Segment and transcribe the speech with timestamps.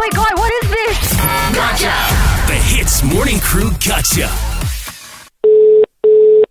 [0.00, 1.12] my god, what is this?
[1.52, 1.92] Gotcha!
[2.48, 4.32] The Hitz Morning Crew Gotcha.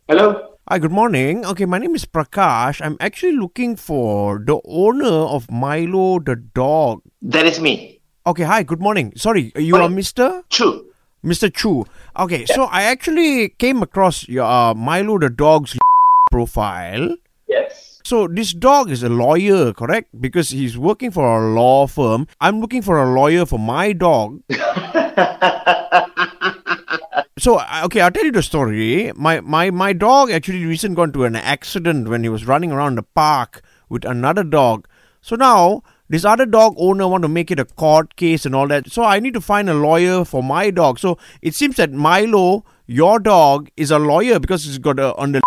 [0.08, 0.54] Hello?
[0.70, 1.44] Hi, good morning.
[1.44, 2.80] Okay, my name is Prakash.
[2.80, 7.02] I'm actually looking for the owner of Milo the dog.
[7.24, 7.98] That is me.
[8.28, 9.14] Okay, hi, good morning.
[9.16, 10.44] Sorry, you are Mr.
[10.50, 10.86] Chu.
[11.26, 11.52] Mr.
[11.52, 11.86] Chu.
[12.20, 15.76] Okay, so I actually came across your uh, Milo the dog's
[16.32, 17.18] profile.
[18.04, 20.10] So this dog is a lawyer, correct?
[20.20, 22.28] Because he's working for a law firm.
[22.40, 24.42] I'm looking for a lawyer for my dog.
[27.38, 29.12] so okay, I'll tell you the story.
[29.16, 32.96] My my my dog actually recently got into an accident when he was running around
[32.96, 34.88] the park with another dog.
[35.22, 38.68] So now this other dog owner want to make it a court case and all
[38.70, 38.92] that.
[38.92, 40.98] So I need to find a lawyer for my dog.
[41.00, 45.34] So it seems that Milo, your dog, is a lawyer because he's got a on
[45.34, 45.42] the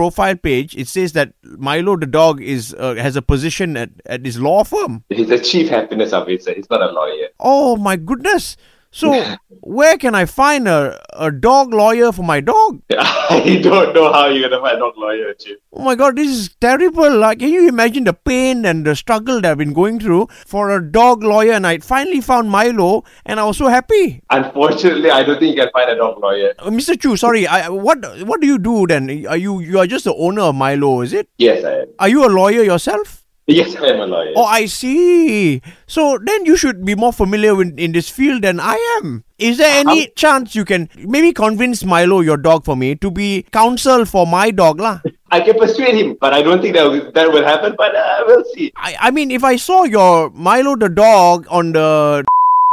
[0.00, 0.74] profile page.
[0.76, 4.64] It says that Milo the dog is uh, has a position at at his law
[4.64, 5.04] firm.
[5.10, 6.54] He's a chief happiness officer.
[6.54, 7.28] He's not a lawyer.
[7.38, 8.56] Oh my goodness!
[8.92, 12.82] So where can I find a a dog lawyer for my dog?
[12.90, 15.58] I don't know how you're gonna find a dog lawyer, chief.
[15.72, 17.16] Oh my god, this is terrible.
[17.16, 20.70] Like, can you imagine the pain and the struggle that I've been going through for
[20.70, 21.52] a dog lawyer?
[21.52, 24.22] And I finally found Milo, and I was so happy.
[24.30, 26.54] Unfortunately, I don't think you can find a dog lawyer.
[26.58, 27.00] Uh, Mr.
[27.00, 29.08] Chu, sorry, I, what what do you do then?
[29.26, 31.28] Are you you are just the owner of Milo, is it?
[31.38, 31.86] Yes, I am.
[32.00, 33.19] Are you a lawyer yourself?
[33.50, 34.32] Yes, I am a lawyer.
[34.36, 35.60] Oh, I see.
[35.86, 39.24] So then you should be more familiar with, in this field than I am.
[39.38, 43.44] Is there any chance you can maybe convince Milo, your dog, for me to be
[43.50, 45.00] counsel for my dog, lah?
[45.30, 47.74] I can persuade him, but I don't think that will, that will happen.
[47.76, 48.72] But uh, we'll see.
[48.76, 52.24] I, I mean, if I saw your Milo the dog on the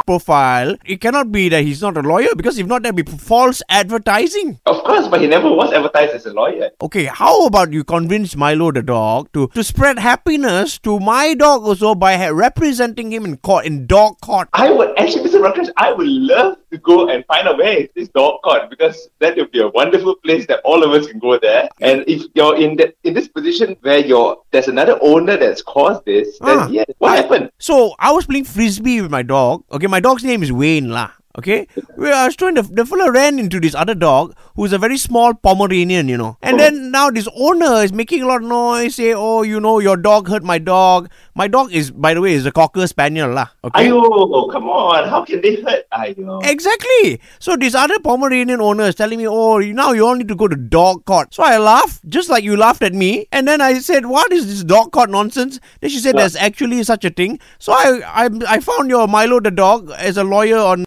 [0.08, 3.61] profile, it cannot be that he's not a lawyer because if not, that'd be false
[3.69, 4.59] advertising.
[4.66, 6.69] Of course, but he never was advertised as a lawyer.
[6.81, 11.63] Okay, how about you convince Milo the dog to, to spread happiness to my dog
[11.63, 14.47] also by ha- representing him in court, in dog court?
[14.53, 15.41] I would actually, Mr.
[15.41, 19.09] Rakesh, I would love to go and find out where is this dog court because
[19.19, 21.67] that would be a wonderful place that all of us can go there.
[21.81, 26.06] And if you're in that in this position where you're there's another owner that's caused
[26.06, 26.68] this, then Ah.
[26.69, 27.51] yeah, what I- happened?
[27.59, 29.63] So I was playing frisbee with my dog.
[29.72, 31.12] Okay, my dog's name is Wayne lah.
[31.38, 34.80] Okay, we are was trying the the fella ran into this other dog who's a
[34.80, 36.36] very small Pomeranian, you know.
[36.42, 36.58] And oh.
[36.58, 39.98] then now this owner is making a lot of noise, say, "Oh, you know, your
[39.98, 43.46] dog hurt my dog." My dog is, by the way, is a cocker spaniel lah.
[43.64, 43.86] Okay.
[43.86, 45.86] Ayo, come on, how can they hurt?
[45.94, 46.40] Ayo.
[46.53, 47.22] Exactly.
[47.38, 50.48] So this other Pomeranian owner is telling me, "Oh, now you all need to go
[50.48, 53.78] to dog court." So I laughed, just like you laughed at me, and then I
[53.92, 56.25] said, "What is this dog court nonsense?" Then she said, Yeah.
[56.25, 60.18] "There's actually such a thing." So I, I, I found your Milo the dog as
[60.18, 60.87] a lawyer on.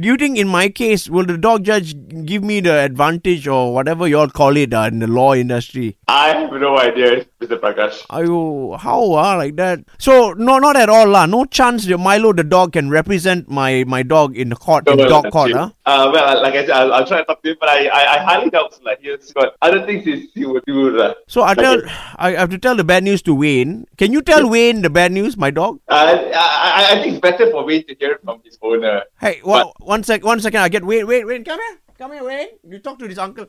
[0.00, 1.94] Do you think in my case will the dog judge
[2.24, 5.98] give me the advantage or whatever you all call it uh, in the law industry?
[6.08, 7.60] I have no idea, Mr.
[7.60, 8.06] Prakash.
[8.06, 9.80] Ayo, how ah like that?
[9.98, 11.26] So no, not at all lah.
[11.26, 15.06] No chance Milo the dog can represent my my dog in the court in No,
[15.06, 15.68] dog court, huh?
[15.90, 18.02] Uh, well, like I said, I'll, I'll try to talk to him, but I, I,
[18.14, 21.00] I highly doubt so, like he's got other things he's, he would do.
[21.00, 21.84] Uh, So I tell, it.
[22.16, 23.86] I have to tell the bad news to Wayne.
[23.96, 25.80] Can you tell Wayne the bad news, my dog?
[25.88, 29.02] Uh, I, I- I think it's better for Wayne to hear it from his owner.
[29.20, 30.60] Hey, well, one sec, one second.
[30.60, 31.44] I get Wayne, Wayne, Wayne.
[31.44, 32.48] Come here, come here, Wayne.
[32.68, 33.46] You talk to this uncle.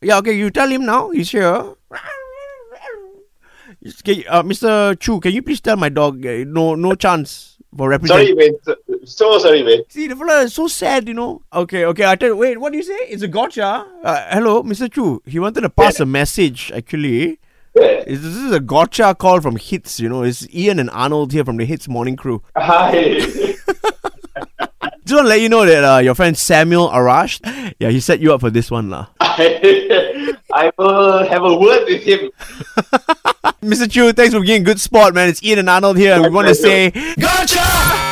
[0.00, 0.32] Yeah, okay.
[0.34, 1.10] You tell him now.
[1.10, 1.74] He's here.
[3.82, 4.98] Just- can you- uh, Mr.
[5.00, 8.20] Chu, can you please tell my dog uh, no, no chance for represent?
[8.20, 8.56] Sorry, Wayne.
[9.04, 9.82] So, so sorry, Wayne.
[9.88, 11.42] See, the fella is so sad, you know.
[11.52, 12.06] Okay, okay.
[12.06, 12.94] I tell you, wait, what do you say?
[13.08, 13.86] It's a gotcha.
[14.04, 14.92] Uh, hello, Mr.
[14.92, 15.22] Chu.
[15.26, 17.40] He wanted to pass a message, actually.
[17.74, 18.04] Yeah.
[18.04, 20.22] This is a gotcha call from Hitz, you know.
[20.22, 22.42] It's Ian and Arnold here from the Hitz Morning Crew.
[22.56, 22.92] Hi.
[25.04, 27.40] Just want to let you know that uh, your friend Samuel Arash,
[27.80, 29.08] yeah, he set you up for this one, lah.
[29.20, 32.30] I, I will have a word with him.
[33.62, 33.90] Mr.
[33.90, 35.28] Chu, thanks for being a good sport, man.
[35.28, 38.11] It's Ian and Arnold here, and we want to say Gotcha!